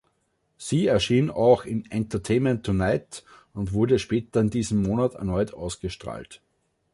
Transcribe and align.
Sie 0.57 0.87
erschien 0.87 1.29
auch 1.29 1.63
in 1.63 1.85
„Entertainment 1.91 2.65
Tonight“ 2.65 3.23
und 3.53 3.71
wurde 3.71 3.99
später 3.99 4.41
in 4.41 4.49
diesem 4.49 4.81
Monat 4.81 5.13
erneut 5.13 5.53
ausgestrahlt. 5.53 6.41